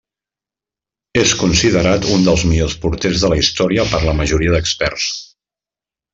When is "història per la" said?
3.43-4.17